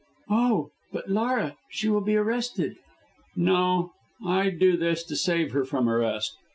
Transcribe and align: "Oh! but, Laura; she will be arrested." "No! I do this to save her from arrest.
"Oh! 0.31 0.71
but, 0.91 1.09
Laura; 1.11 1.57
she 1.69 1.87
will 1.87 2.01
be 2.01 2.15
arrested." 2.15 2.75
"No! 3.35 3.91
I 4.25 4.49
do 4.49 4.75
this 4.75 5.03
to 5.03 5.15
save 5.15 5.51
her 5.51 5.63
from 5.63 5.87
arrest. 5.87 6.33